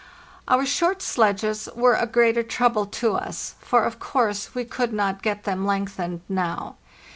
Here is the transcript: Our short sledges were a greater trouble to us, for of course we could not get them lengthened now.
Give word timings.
Our 0.47 0.65
short 0.65 1.03
sledges 1.03 1.69
were 1.75 1.93
a 1.93 2.07
greater 2.07 2.41
trouble 2.41 2.87
to 2.87 3.13
us, 3.13 3.53
for 3.61 3.83
of 3.83 3.99
course 3.99 4.55
we 4.55 4.65
could 4.65 4.93
not 4.93 5.21
get 5.21 5.43
them 5.43 5.63
lengthened 5.67 6.21
now. 6.27 6.77